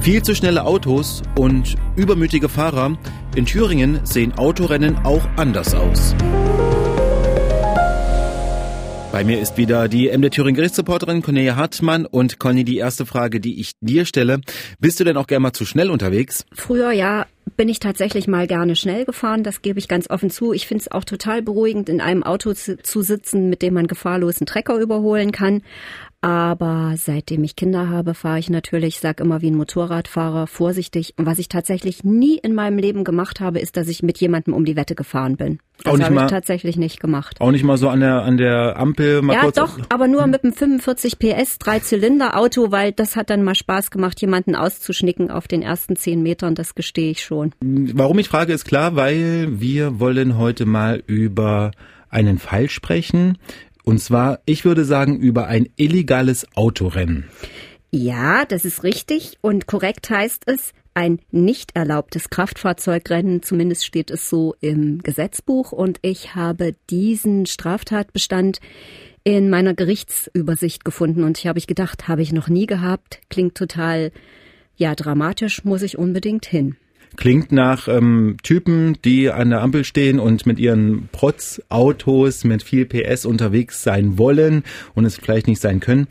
[0.00, 2.96] Viel zu schnelle Autos und übermütige Fahrer.
[3.36, 6.14] In Thüringen sehen Autorennen auch anders aus.
[9.12, 13.40] Bei mir ist wieder die MD Thüringen Gerichtsreporterin Cornelia Hartmann und Conny, die erste Frage,
[13.40, 14.40] die ich dir stelle.
[14.78, 16.46] Bist du denn auch gerne mal zu schnell unterwegs?
[16.54, 17.26] Früher ja,
[17.56, 20.54] bin ich tatsächlich mal gerne schnell gefahren, das gebe ich ganz offen zu.
[20.54, 23.86] Ich finde es auch total beruhigend, in einem Auto zu, zu sitzen, mit dem man
[23.86, 25.60] gefahrlos einen Trecker überholen kann.
[26.22, 31.14] Aber seitdem ich Kinder habe, fahre ich natürlich, sag immer wie ein Motorradfahrer, vorsichtig.
[31.16, 34.52] Und was ich tatsächlich nie in meinem Leben gemacht habe, ist, dass ich mit jemandem
[34.52, 35.60] um die Wette gefahren bin.
[35.82, 37.40] Das habe ich tatsächlich nicht gemacht.
[37.40, 39.56] Auch nicht mal so an der an der Ampel mal ja, kurz.
[39.56, 43.90] Doch, aber nur mit einem 45 PS Dreizylinder Auto, weil das hat dann mal Spaß
[43.90, 46.54] gemacht, jemanden auszuschnicken auf den ersten zehn Metern.
[46.54, 47.54] Das gestehe ich schon.
[47.62, 51.70] Warum ich frage, ist klar, weil wir wollen heute mal über
[52.10, 53.38] einen Fall sprechen,
[53.84, 57.24] und zwar, ich würde sagen, über ein illegales Autorennen.
[57.90, 59.38] Ja, das ist richtig.
[59.40, 65.72] Und korrekt heißt es, ein nicht erlaubtes Kraftfahrzeugrennen, zumindest steht es so im Gesetzbuch.
[65.72, 68.60] Und ich habe diesen Straftatbestand
[69.24, 71.24] in meiner Gerichtsübersicht gefunden.
[71.24, 73.20] Und ich habe ich gedacht, habe ich noch nie gehabt.
[73.28, 74.12] Klingt total,
[74.76, 76.76] ja, dramatisch, muss ich unbedingt hin.
[77.16, 82.86] Klingt nach ähm, Typen, die an der Ampel stehen und mit ihren Protz-Autos mit viel
[82.86, 84.62] PS unterwegs sein wollen
[84.94, 86.06] und es vielleicht nicht sein können.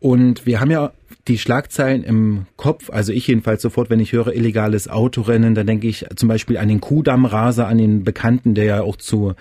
[0.00, 0.92] Und wir haben ja
[1.28, 5.88] die Schlagzeilen im Kopf, also ich jedenfalls sofort, wenn ich höre illegales Autorennen, dann denke
[5.88, 9.34] ich zum Beispiel an den Kudammraser, an den Bekannten, der ja auch zu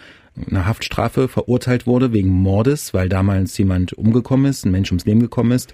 [0.50, 5.20] einer Haftstrafe verurteilt wurde wegen Mordes, weil damals jemand umgekommen ist, ein Mensch ums Leben
[5.20, 5.74] gekommen ist.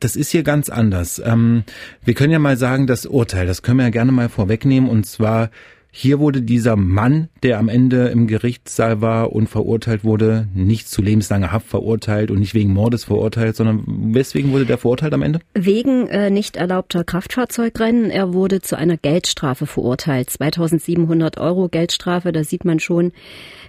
[0.00, 1.22] Das ist hier ganz anders.
[1.24, 1.64] Ähm,
[2.04, 5.06] wir können ja mal sagen, das Urteil, das können wir ja gerne mal vorwegnehmen, und
[5.06, 5.50] zwar
[5.94, 11.02] hier wurde dieser Mann, der am Ende im Gerichtssaal war und verurteilt wurde, nicht zu
[11.02, 15.40] lebenslanger Haft verurteilt und nicht wegen Mordes verurteilt, sondern weswegen wurde der verurteilt am Ende?
[15.52, 18.10] Wegen äh, nicht erlaubter Kraftfahrzeugrennen.
[18.10, 20.30] Er wurde zu einer Geldstrafe verurteilt.
[20.30, 23.12] 2700 Euro Geldstrafe, da sieht man schon,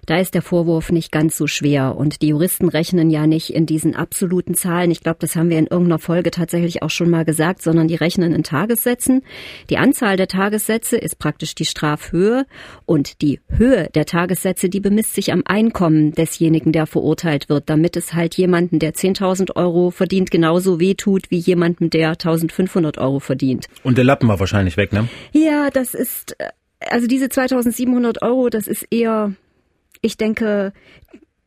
[0.06, 1.98] da ist der Vorwurf nicht ganz so schwer.
[1.98, 4.92] Und die Juristen rechnen ja nicht in diesen absoluten Zahlen.
[4.92, 7.96] Ich glaube, das haben wir in irgendeiner Folge tatsächlich auch schon mal gesagt, sondern die
[7.96, 9.24] rechnen in Tagessätzen.
[9.70, 12.13] Die Anzahl der Tagessätze ist praktisch die Strafhöhe
[12.86, 17.96] und die Höhe der Tagessätze, die bemisst sich am Einkommen desjenigen, der verurteilt wird, damit
[17.98, 23.68] es halt jemanden, der 10.000 Euro verdient, genauso wehtut wie jemandem, der 1.500 Euro verdient.
[23.84, 25.08] Und der Lappen war wahrscheinlich weg, ne?
[25.32, 26.50] Ja, das ist, äh,
[26.90, 29.34] also diese 2.700 Euro, das ist eher
[30.04, 30.74] ich denke,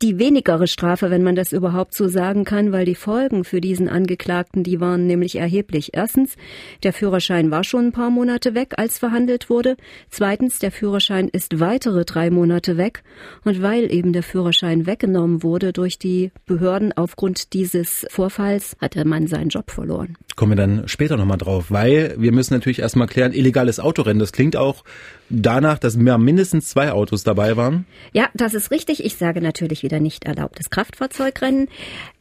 [0.02, 3.88] die wenigere Strafe, wenn man das überhaupt so sagen kann, weil die Folgen für diesen
[3.88, 5.90] Angeklagten, die waren nämlich erheblich.
[5.94, 6.36] Erstens,
[6.82, 9.76] der Führerschein war schon ein paar Monate weg, als verhandelt wurde.
[10.10, 13.02] Zweitens, der Führerschein ist weitere drei Monate weg.
[13.44, 19.06] Und weil eben der Führerschein weggenommen wurde durch die Behörden aufgrund dieses Vorfalls, hat der
[19.06, 20.16] Mann seinen Job verloren.
[20.34, 24.32] Kommen wir dann später nochmal drauf, weil wir müssen natürlich erstmal klären, illegales Autorennen, das
[24.32, 24.84] klingt auch
[25.28, 27.86] danach, dass mehr mindestens zwei Autos dabei waren.
[28.12, 29.04] Ja, das ist richtig.
[29.04, 31.68] Ich sage natürlich wieder nicht erlaubtes Kraftfahrzeugrennen.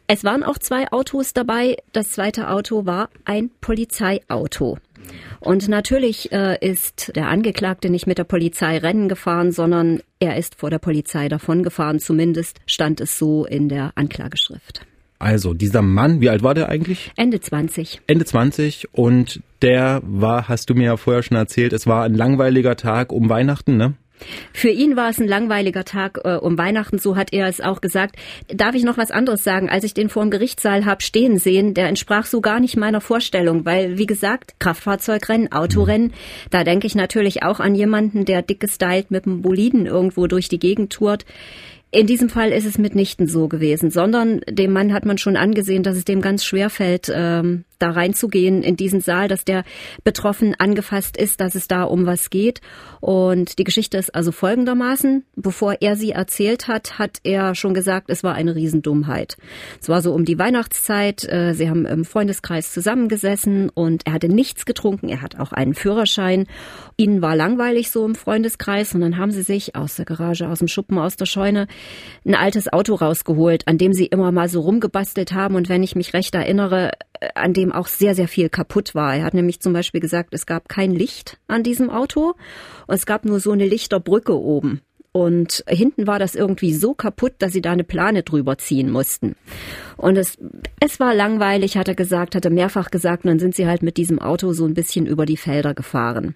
[0.07, 1.77] Es waren auch zwei Autos dabei.
[1.91, 4.77] Das zweite Auto war ein Polizeiauto.
[5.39, 10.55] Und natürlich äh, ist der Angeklagte nicht mit der Polizei Rennen gefahren, sondern er ist
[10.55, 11.99] vor der Polizei davongefahren.
[11.99, 14.85] Zumindest stand es so in der Anklageschrift.
[15.19, 17.11] Also, dieser Mann, wie alt war der eigentlich?
[17.15, 18.01] Ende 20.
[18.07, 22.13] Ende 20 und der war, hast du mir ja vorher schon erzählt, es war ein
[22.13, 23.93] langweiliger Tag um Weihnachten, ne?
[24.53, 27.81] Für ihn war es ein langweiliger Tag äh, um Weihnachten, so hat er es auch
[27.81, 28.15] gesagt.
[28.47, 29.69] Darf ich noch was anderes sagen?
[29.69, 33.01] Als ich den vor dem Gerichtssaal hab stehen sehen, der entsprach so gar nicht meiner
[33.01, 36.13] Vorstellung, weil, wie gesagt, Kraftfahrzeugrennen, Autorennen,
[36.49, 40.47] da denke ich natürlich auch an jemanden, der dick gestylt mit einem Boliden irgendwo durch
[40.47, 41.25] die Gegend tourt.
[41.95, 45.81] In diesem Fall ist es mitnichten so gewesen, sondern dem Mann hat man schon angesehen,
[45.81, 49.63] dass es dem ganz schwer fällt, ähm, da reinzugehen in diesen Saal, dass der
[50.03, 52.61] betroffen angefasst ist, dass es da um was geht.
[53.01, 55.25] Und die Geschichte ist also folgendermaßen.
[55.35, 59.37] Bevor er sie erzählt hat, hat er schon gesagt, es war eine Riesendummheit.
[59.81, 61.23] Es war so um die Weihnachtszeit.
[61.31, 65.09] Äh, sie haben im Freundeskreis zusammengesessen und er hatte nichts getrunken.
[65.09, 66.47] Er hat auch einen Führerschein.
[66.97, 70.59] Ihnen war langweilig so im Freundeskreis und dann haben sie sich aus der Garage, aus
[70.59, 71.67] dem Schuppen, aus der Scheune
[72.25, 75.55] ein altes Auto rausgeholt, an dem sie immer mal so rumgebastelt haben.
[75.55, 79.15] Und wenn ich mich recht erinnere, äh, an dem auch sehr, sehr viel kaputt war.
[79.15, 82.35] Er hat nämlich zum Beispiel gesagt, es gab kein Licht an diesem Auto
[82.87, 84.81] und es gab nur so eine Lichterbrücke oben.
[85.11, 89.37] Und hinten war das irgendwie so kaputt, dass sie da eine Plane drüber ziehen mussten.
[89.95, 90.37] Und es,
[90.81, 93.23] es war langweilig, hat er gesagt, hat er mehrfach gesagt.
[93.23, 96.35] Und dann sind sie halt mit diesem Auto so ein bisschen über die Felder gefahren.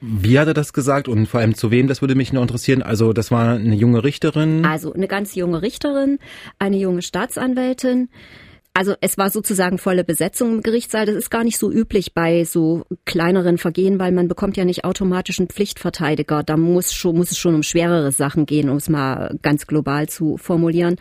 [0.00, 2.82] Wie hat er das gesagt und vor allem zu wem, das würde mich nur interessieren.
[2.82, 4.64] Also das war eine junge Richterin.
[4.64, 6.18] Also eine ganz junge Richterin,
[6.58, 8.10] eine junge Staatsanwältin,
[8.76, 11.06] Also es war sozusagen volle Besetzung im Gerichtssaal.
[11.06, 14.84] Das ist gar nicht so üblich bei so kleineren Vergehen, weil man bekommt ja nicht
[14.84, 16.42] automatisch einen Pflichtverteidiger.
[16.42, 20.08] Da muss schon, muss es schon um schwerere Sachen gehen, um es mal ganz global
[20.08, 20.96] zu formulieren.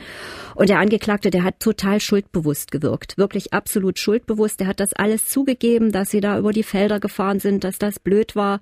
[0.53, 3.17] Und der Angeklagte, der hat total schuldbewusst gewirkt.
[3.17, 4.59] Wirklich absolut schuldbewusst.
[4.59, 7.99] Der hat das alles zugegeben, dass sie da über die Felder gefahren sind, dass das
[7.99, 8.61] blöd war.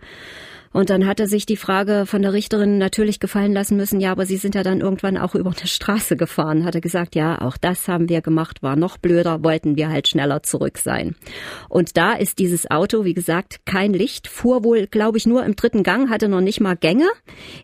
[0.74, 4.12] Und dann hat er sich die Frage von der Richterin natürlich gefallen lassen müssen, ja,
[4.12, 6.64] aber Sie sind ja dann irgendwann auch über eine Straße gefahren.
[6.66, 10.08] Hat er gesagt, ja, auch das haben wir gemacht, war noch blöder, wollten wir halt
[10.08, 11.16] schneller zurück sein.
[11.70, 15.56] Und da ist dieses Auto, wie gesagt, kein Licht, fuhr wohl, glaube ich, nur im
[15.56, 17.08] dritten Gang, hatte noch nicht mal Gänge,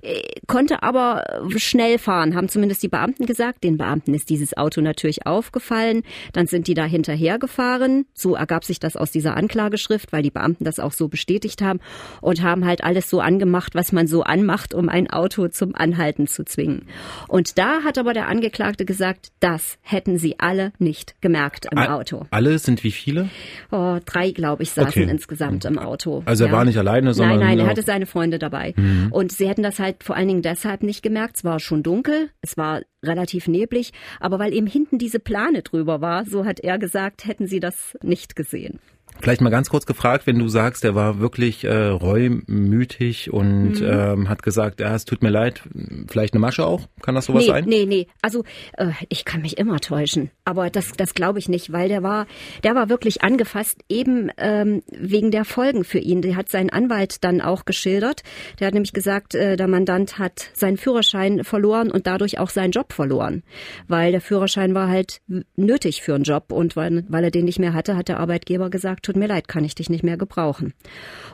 [0.02, 1.24] äh, konnte aber
[1.56, 3.64] schnell fahren, haben zumindest die Beamten gesagt.
[3.64, 6.04] Den Beamten ist dieses Auto natürlich aufgefallen.
[6.34, 8.06] Dann sind die da hinterher gefahren.
[8.14, 11.80] So ergab sich das aus dieser Anklageschrift, weil die Beamten das auch so bestätigt haben
[12.22, 15.76] und haben halt alle alles so angemacht, was man so anmacht, um ein Auto zum
[15.76, 16.88] Anhalten zu zwingen.
[17.28, 22.26] Und da hat aber der Angeklagte gesagt, das hätten sie alle nicht gemerkt im Auto.
[22.32, 23.30] Alle sind wie viele?
[23.70, 25.12] Oh, drei, glaube ich, saßen okay.
[25.12, 26.24] insgesamt im Auto.
[26.26, 26.56] Also er ja.
[26.56, 27.38] war nicht alleine, sondern.
[27.38, 28.74] Nein, nein, er hatte seine Freunde dabei.
[28.76, 29.10] Mhm.
[29.12, 31.38] Und sie hätten das halt vor allen Dingen deshalb nicht gemerkt.
[31.38, 36.02] Es war schon dunkel, es war relativ neblig, aber weil eben hinten diese Plane drüber
[36.02, 38.80] war, so hat er gesagt, hätten sie das nicht gesehen.
[39.22, 43.88] Vielleicht mal ganz kurz gefragt, wenn du sagst, er war wirklich äh, reumütig und mhm.
[43.88, 45.62] ähm, hat gesagt, ja, es tut mir leid,
[46.08, 46.88] vielleicht eine Masche auch?
[47.02, 47.66] Kann das sowas nee, sein?
[47.66, 48.44] Nee, nee, also
[48.78, 52.28] äh, ich kann mich immer täuschen, aber das, das glaube ich nicht, weil der war,
[52.64, 56.22] der war wirklich angefasst, eben ähm, wegen der Folgen für ihn.
[56.22, 58.24] Der hat seinen Anwalt dann auch geschildert.
[58.60, 62.72] Der hat nämlich gesagt, äh, der Mandant hat seinen Führerschein verloren und dadurch auch seinen
[62.72, 63.44] Job verloren,
[63.88, 65.22] weil der Führerschein war halt
[65.56, 68.70] nötig für einen Job und weil, weil er den nicht mehr hatte, hat der Arbeitgeber
[68.70, 70.74] gesagt, tut mir leid, kann ich dich nicht mehr gebrauchen.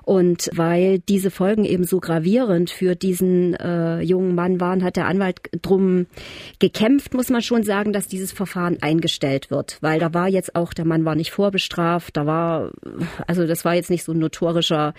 [0.04, 5.08] Und weil diese Folgen eben so gravierend für diesen äh, jungen Mann waren, hat der
[5.08, 6.06] Anwalt drum
[6.60, 10.74] gekämpft, muss man schon sagen, dass dieses Verfahren eingestellt wird, weil da war jetzt auch,
[10.74, 12.72] der Mann war nicht vorbestraft, da war,
[13.26, 14.94] also das war jetzt nicht so ein notorischer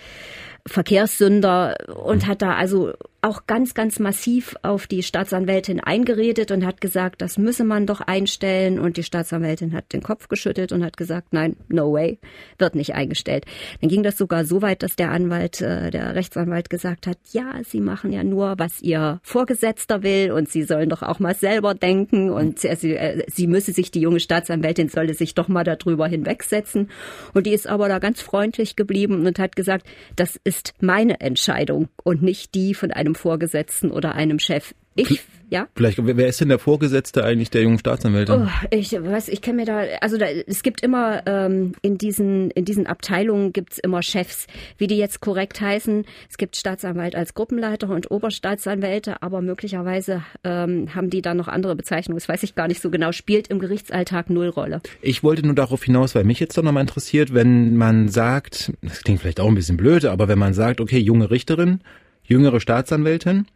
[0.66, 2.93] Verkehrssünder und hat da also
[3.25, 8.02] auch ganz, ganz massiv auf die Staatsanwältin eingeredet und hat gesagt, das müsse man doch
[8.02, 8.78] einstellen.
[8.78, 12.19] Und die Staatsanwältin hat den Kopf geschüttelt und hat gesagt, nein, no way,
[12.58, 13.46] wird nicht eingestellt.
[13.81, 17.60] Dann ging das sogar so weit, dass der Anwalt, äh, der Rechtsanwalt gesagt hat, ja,
[17.62, 21.75] Sie machen ja nur, was Ihr Vorgesetzter will und Sie sollen doch auch mal selber
[21.75, 26.06] denken und sie, äh, sie müsse sich, die junge Staatsanwältin solle sich doch mal darüber
[26.06, 26.90] hinwegsetzen.
[27.32, 31.88] Und die ist aber da ganz freundlich geblieben und hat gesagt, das ist meine Entscheidung
[32.02, 34.74] und nicht die von einem Vorgesetzten oder einem Chef.
[34.94, 35.20] Ich
[35.50, 35.69] ja?
[35.76, 38.35] Vielleicht, wer ist denn der Vorgesetzte eigentlich der jungen Staatsanwältin?
[38.35, 42.50] Oh, ich weiß, ich kenne mir da, also da, es gibt immer ähm, in diesen
[42.50, 44.46] in diesen Abteilungen gibt's immer Chefs,
[44.79, 46.06] wie die jetzt korrekt heißen.
[46.29, 51.76] Es gibt Staatsanwalt als Gruppenleiter und Oberstaatsanwälte, aber möglicherweise ähm, haben die da noch andere
[51.76, 52.19] Bezeichnungen.
[52.19, 53.12] Das weiß ich gar nicht so genau.
[53.12, 54.81] Spielt im Gerichtsalltag null Rolle.
[55.02, 59.02] Ich wollte nur darauf hinaus, weil mich jetzt doch nochmal interessiert, wenn man sagt, das
[59.02, 61.81] klingt vielleicht auch ein bisschen blöd, aber wenn man sagt, okay, junge Richterin,
[62.25, 63.46] jüngere Staatsanwältin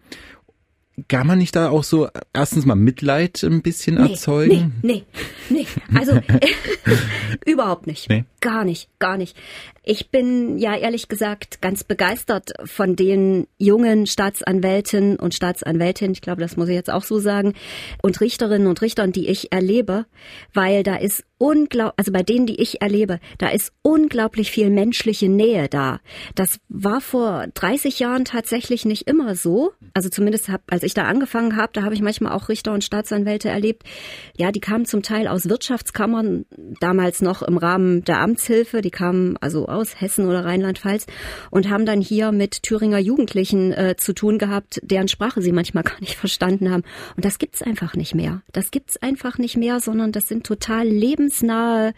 [1.08, 4.74] kann man nicht da auch so erstens mal Mitleid ein bisschen nee, erzeugen?
[4.82, 5.04] Nee,
[5.48, 5.98] nee, nee.
[5.98, 6.20] Also
[7.46, 8.08] überhaupt nicht.
[8.08, 8.24] Nee.
[8.40, 9.36] Gar nicht, gar nicht.
[9.82, 16.42] Ich bin ja ehrlich gesagt ganz begeistert von den jungen Staatsanwältinnen und Staatsanwältinnen, ich glaube,
[16.42, 17.54] das muss ich jetzt auch so sagen,
[18.02, 20.04] und Richterinnen und Richtern, die ich erlebe,
[20.52, 25.28] weil da ist unglaublich, also bei denen, die ich erlebe, da ist unglaublich viel menschliche
[25.28, 26.00] Nähe da.
[26.34, 29.72] Das war vor 30 Jahren tatsächlich nicht immer so.
[29.94, 32.84] Also zumindest hab, als ich da angefangen habe, da habe ich manchmal auch Richter und
[32.84, 33.84] Staatsanwälte erlebt.
[34.36, 36.44] Ja, die kamen zum Teil aus Wirtschaftskammern,
[36.80, 38.82] damals noch im Rahmen der Amtshilfe.
[38.82, 41.06] Die kamen also aus Hessen oder Rheinland-Pfalz
[41.50, 45.82] und haben dann hier mit Thüringer Jugendlichen äh, zu tun gehabt, deren Sprache sie manchmal
[45.84, 46.84] gar nicht verstanden haben.
[47.16, 48.42] Und das gibt's einfach nicht mehr.
[48.52, 51.94] Das gibt's einfach nicht mehr, sondern das sind total lebensnahe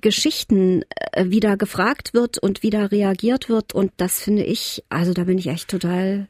[0.00, 0.82] Geschichten,
[1.12, 3.74] äh, wie da gefragt wird und wie da reagiert wird.
[3.74, 6.28] Und das finde ich, also da bin ich echt total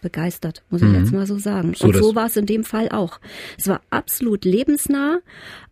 [0.00, 1.00] begeistert, muss ich mhm.
[1.00, 1.74] jetzt mal so sagen.
[1.76, 3.20] So, und so war es in dem Fall auch.
[3.58, 5.20] Es war absolut lebensnah,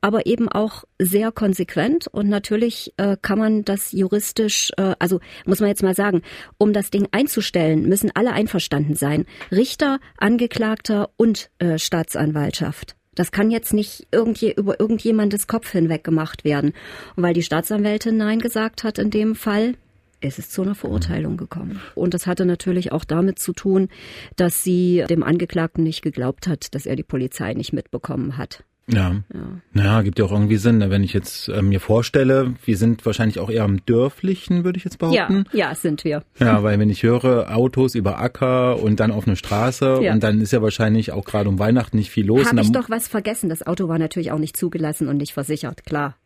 [0.00, 5.60] aber eben auch sehr konsequent und natürlich äh, kann man das juristisch, äh, also muss
[5.60, 6.22] man jetzt mal sagen,
[6.58, 9.26] um das Ding einzustellen, müssen alle einverstanden sein.
[9.50, 12.96] Richter, Angeklagter und äh, Staatsanwaltschaft.
[13.18, 16.72] Das kann jetzt nicht irgendwie über irgendjemandes Kopf hinweg gemacht werden.
[17.16, 19.74] Und weil die Staatsanwältin Nein gesagt hat in dem Fall,
[20.20, 21.80] es ist zu einer Verurteilung gekommen.
[21.94, 23.88] Und das hatte natürlich auch damit zu tun,
[24.36, 28.64] dass sie dem Angeklagten nicht geglaubt hat, dass er die Polizei nicht mitbekommen hat.
[28.90, 29.16] Ja.
[29.34, 29.84] ja.
[29.84, 30.78] Ja, gibt ja auch irgendwie Sinn.
[30.78, 30.90] Ne?
[30.90, 34.84] Wenn ich jetzt äh, mir vorstelle, wir sind wahrscheinlich auch eher am Dörflichen, würde ich
[34.84, 35.44] jetzt behaupten.
[35.52, 36.22] Ja, ja, sind wir.
[36.38, 40.12] Ja, weil wenn ich höre, Autos über Acker und dann auf eine Straße ja.
[40.12, 42.46] und dann ist ja wahrscheinlich auch gerade um Weihnachten nicht viel los.
[42.46, 43.50] Habe ich doch was vergessen.
[43.50, 46.16] Das Auto war natürlich auch nicht zugelassen und nicht versichert, klar.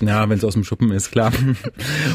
[0.00, 1.32] Ja, wenn es aus dem Schuppen ist, klar.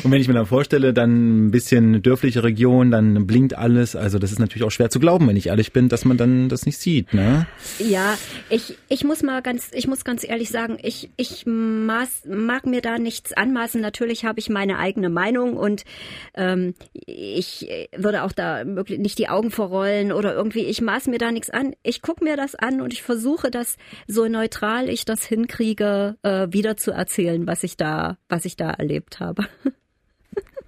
[0.03, 3.95] Und wenn ich mir dann vorstelle, dann ein bisschen dörfliche Region, dann blinkt alles.
[3.95, 6.49] Also das ist natürlich auch schwer zu glauben, wenn ich ehrlich bin, dass man dann
[6.49, 7.47] das nicht sieht, ne?
[7.79, 8.17] Ja,
[8.49, 12.81] ich, ich muss mal ganz, ich muss ganz ehrlich sagen, ich, ich maß, mag mir
[12.81, 13.81] da nichts anmaßen.
[13.81, 15.83] Natürlich habe ich meine eigene Meinung und
[16.35, 21.31] ähm, ich würde auch da nicht die Augen verrollen oder irgendwie, ich maß mir da
[21.31, 21.73] nichts an.
[21.83, 26.47] Ich gucke mir das an und ich versuche das so neutral ich das hinkriege, äh,
[26.51, 29.45] wieder zu erzählen, was ich da, was ich da erlebt habe.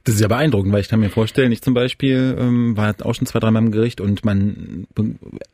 [0.03, 3.15] Das ist ja beeindruckend, weil ich kann mir vorstellen, ich zum Beispiel ähm, war auch
[3.15, 4.85] schon zwei, dreimal im Gericht und man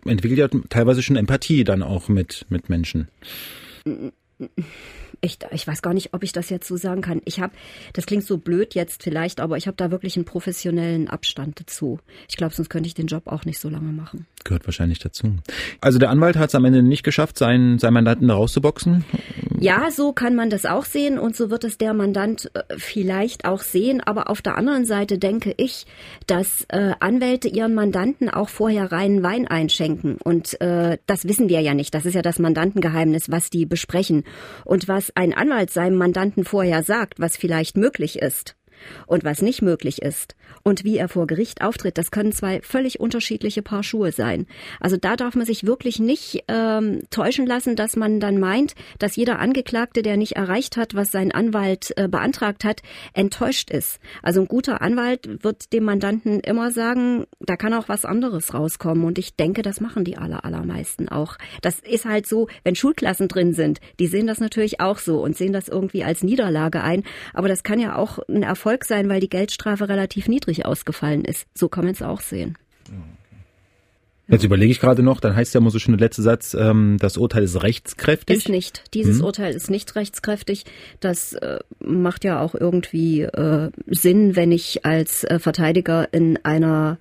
[0.03, 3.07] entwickelt ja teilweise schon Empathie dann auch mit, mit Menschen
[5.21, 7.21] ich, ich weiß gar nicht, ob ich das jetzt so sagen kann.
[7.25, 7.53] Ich habe,
[7.93, 11.99] das klingt so blöd jetzt vielleicht, aber ich habe da wirklich einen professionellen Abstand dazu.
[12.29, 14.27] Ich glaube, sonst könnte ich den Job auch nicht so lange machen.
[14.43, 15.35] Gehört wahrscheinlich dazu.
[15.81, 19.03] Also der Anwalt hat es am Ende nicht geschafft, seinen, seinen Mandanten da rauszuboxen?
[19.59, 23.45] Ja, so kann man das auch sehen und so wird es der Mandant äh, vielleicht
[23.45, 24.01] auch sehen.
[24.01, 25.85] Aber auf der anderen Seite denke ich,
[26.25, 30.17] dass äh, Anwälte ihren Mandanten auch vorher reinen Wein einschenken.
[30.23, 31.93] Und äh, das wissen wir ja nicht.
[31.93, 34.23] Das ist ja das Mandantengeheimnis, was die besprechen.
[34.65, 38.55] Und was ein Anwalt seinem Mandanten vorher sagt, was vielleicht möglich ist
[39.07, 42.99] und was nicht möglich ist und wie er vor Gericht auftritt, das können zwei völlig
[42.99, 44.47] unterschiedliche Paar Schuhe sein.
[44.79, 49.15] Also da darf man sich wirklich nicht ähm, täuschen lassen, dass man dann meint, dass
[49.15, 52.81] jeder Angeklagte, der nicht erreicht hat, was sein Anwalt äh, beantragt hat,
[53.13, 53.99] enttäuscht ist.
[54.21, 59.03] Also ein guter Anwalt wird dem Mandanten immer sagen, da kann auch was anderes rauskommen.
[59.03, 61.37] Und ich denke, das machen die aller, allermeisten auch.
[61.61, 65.35] Das ist halt so, wenn Schulklassen drin sind, die sehen das natürlich auch so und
[65.35, 67.03] sehen das irgendwie als Niederlage ein.
[67.33, 71.25] Aber das kann ja auch ein Erfolg sein, weil die Geldstrafe relativ niedrig niedrig ausgefallen
[71.25, 71.47] ist.
[71.55, 72.57] So kann man es auch sehen.
[74.27, 76.97] Jetzt überlege ich gerade noch, dann heißt ja immer so schön der letzte Satz, ähm,
[76.99, 78.37] das Urteil ist rechtskräftig.
[78.37, 78.83] Ist nicht.
[78.93, 79.25] Dieses hm.
[79.25, 80.63] Urteil ist nicht rechtskräftig.
[81.01, 86.97] Das äh, macht ja auch irgendwie äh, Sinn, wenn ich als äh, Verteidiger in einer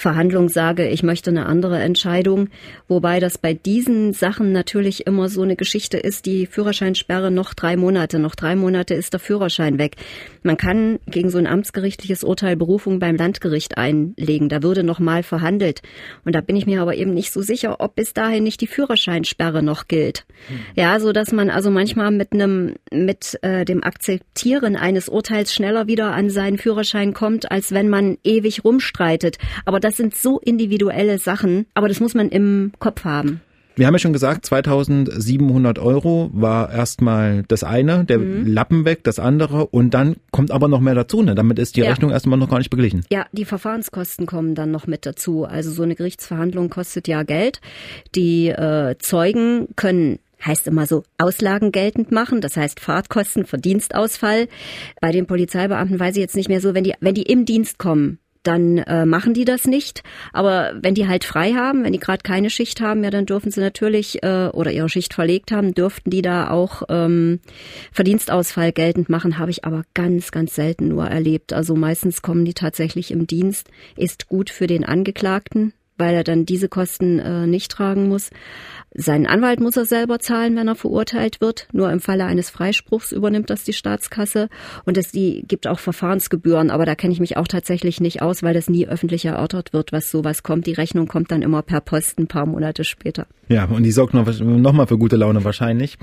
[0.00, 2.48] Verhandlung sage, ich möchte eine andere Entscheidung.
[2.88, 7.76] Wobei das bei diesen Sachen natürlich immer so eine Geschichte ist, die Führerscheinsperre noch drei
[7.76, 9.96] Monate, noch drei Monate ist der Führerschein weg.
[10.42, 14.48] Man kann gegen so ein amtsgerichtliches Urteil Berufung beim Landgericht einlegen.
[14.48, 15.82] Da würde noch mal verhandelt.
[16.24, 18.66] Und da bin ich mir aber eben nicht so sicher, ob bis dahin nicht die
[18.66, 20.24] Führerscheinsperre noch gilt.
[20.76, 25.86] Ja, so dass man also manchmal mit einem, mit äh, dem Akzeptieren eines Urteils schneller
[25.86, 29.36] wieder an seinen Führerschein kommt, als wenn man ewig rumstreitet.
[29.66, 33.40] Aber das sind so individuelle Sachen, aber das muss man im Kopf haben.
[33.74, 38.46] Wir haben ja schon gesagt, 2700 Euro war erstmal das eine, der mhm.
[38.46, 41.22] Lappen weg, das andere und dann kommt aber noch mehr dazu.
[41.22, 41.34] Ne?
[41.34, 41.90] Damit ist die ja.
[41.90, 43.04] Rechnung erstmal noch gar nicht beglichen.
[43.10, 45.44] Ja, die Verfahrenskosten kommen dann noch mit dazu.
[45.44, 47.60] Also so eine Gerichtsverhandlung kostet ja Geld.
[48.14, 54.48] Die äh, Zeugen können heißt immer so Auslagen geltend machen, das heißt Fahrtkosten, Verdienstausfall.
[55.00, 57.78] Bei den Polizeibeamten weiß ich jetzt nicht mehr so, wenn die, wenn die im Dienst
[57.78, 60.02] kommen, dann äh, machen die das nicht.
[60.32, 63.50] Aber wenn die halt frei haben, wenn die gerade keine Schicht haben, ja, dann dürfen
[63.50, 67.40] sie natürlich äh, oder ihre Schicht verlegt haben, dürften die da auch ähm,
[67.92, 69.38] Verdienstausfall geltend machen.
[69.38, 71.52] Habe ich aber ganz, ganz selten nur erlebt.
[71.52, 73.68] Also meistens kommen die tatsächlich im Dienst.
[73.96, 78.30] Ist gut für den Angeklagten, weil er dann diese Kosten äh, nicht tragen muss.
[78.92, 81.68] Seinen Anwalt muss er selber zahlen, wenn er verurteilt wird.
[81.72, 84.48] Nur im Falle eines Freispruchs übernimmt das die Staatskasse.
[84.84, 88.42] Und es die gibt auch Verfahrensgebühren, aber da kenne ich mich auch tatsächlich nicht aus,
[88.42, 90.66] weil das nie öffentlich erörtert wird, was sowas kommt.
[90.66, 93.28] Die Rechnung kommt dann immer per Post ein paar Monate später.
[93.48, 95.96] Ja, und die sorgt noch, noch mal für gute Laune wahrscheinlich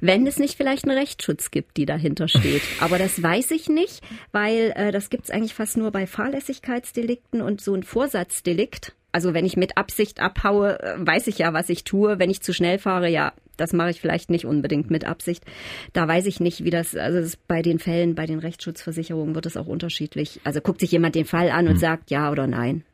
[0.00, 2.62] wenn es nicht vielleicht einen Rechtsschutz gibt, die dahinter steht.
[2.80, 7.42] Aber das weiß ich nicht, weil äh, das gibt es eigentlich fast nur bei Fahrlässigkeitsdelikten
[7.42, 8.94] und so ein Vorsatzdelikt.
[9.12, 12.18] Also wenn ich mit Absicht abhaue, äh, weiß ich ja, was ich tue.
[12.18, 15.44] Wenn ich zu schnell fahre, ja, das mache ich vielleicht nicht unbedingt mit Absicht.
[15.92, 19.46] Da weiß ich nicht, wie das, also das bei den Fällen, bei den Rechtsschutzversicherungen wird
[19.46, 20.40] es auch unterschiedlich.
[20.44, 21.80] Also guckt sich jemand den Fall an und hm.
[21.80, 22.84] sagt ja oder nein.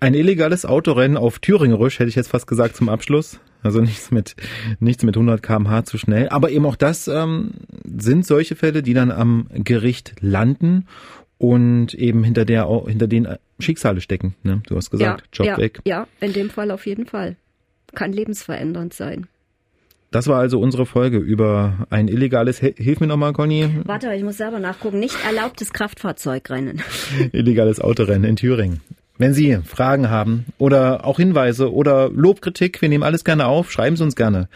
[0.00, 3.38] Ein illegales Autorennen auf Thüringerisch, hätte ich jetzt fast gesagt zum Abschluss.
[3.62, 4.34] Also nichts mit,
[4.80, 6.28] nichts mit 100 kmh zu schnell.
[6.30, 7.52] Aber eben auch das ähm,
[7.84, 10.88] sind solche Fälle, die dann am Gericht landen
[11.42, 13.26] und eben hinter der, hinter den
[13.58, 14.36] Schicksale stecken.
[14.44, 14.62] Ne?
[14.68, 15.80] Du hast gesagt, ja, Job ja, weg.
[15.84, 17.34] Ja, in dem Fall auf jeden Fall.
[17.96, 19.26] Kann lebensverändernd sein.
[20.12, 23.68] Das war also unsere Folge über ein illegales, hilf mir nochmal, Conny.
[23.84, 25.00] Warte, ich muss selber nachgucken.
[25.00, 26.80] Nicht erlaubtes Kraftfahrzeugrennen.
[27.32, 28.80] illegales Autorennen in Thüringen.
[29.18, 33.96] Wenn Sie Fragen haben oder auch Hinweise oder Lobkritik, wir nehmen alles gerne auf, schreiben
[33.96, 34.48] Sie uns gerne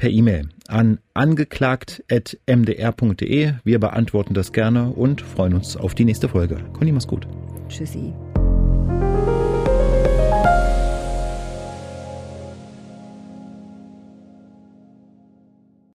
[0.00, 3.52] per E-Mail an angeklagt.mdr.de.
[3.64, 6.56] Wir beantworten das gerne und freuen uns auf die nächste Folge.
[6.72, 7.28] Conny, mach's gut.
[7.68, 8.14] Tschüssi.